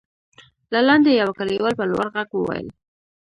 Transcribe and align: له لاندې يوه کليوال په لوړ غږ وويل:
له 0.73 0.79
لاندې 0.87 1.11
يوه 1.21 1.33
کليوال 1.39 1.73
په 1.77 1.85
لوړ 1.91 2.05
غږ 2.15 2.29
وويل: 2.35 2.67